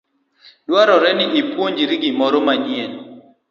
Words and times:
Dwarore 0.67 1.09
ni 1.17 1.25
ipuonjri 1.41 1.95
gimoro 2.03 2.37
manyien. 2.45 2.91